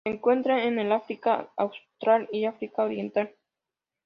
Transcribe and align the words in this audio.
Se 0.03 0.09
encuentra 0.09 0.63
en 0.65 0.79
el 0.79 0.91
África 0.93 1.51
austral 1.57 2.27
y 2.31 2.45
África 2.45 2.83
oriental. 2.83 3.35